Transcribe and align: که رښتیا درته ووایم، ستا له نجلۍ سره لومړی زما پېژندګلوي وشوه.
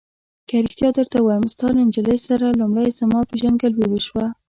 که 0.47 0.55
رښتیا 0.65 0.89
درته 0.97 1.17
ووایم، 1.19 1.45
ستا 1.53 1.67
له 1.75 1.81
نجلۍ 1.87 2.19
سره 2.27 2.57
لومړی 2.59 2.97
زما 2.99 3.19
پېژندګلوي 3.31 3.85
وشوه. 3.89 4.25